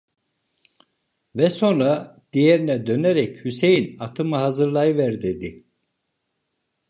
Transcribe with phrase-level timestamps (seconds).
[1.35, 5.65] Ve sonra diğerine dönerek:- Hüseyin atımı hazırlayıver, dedi.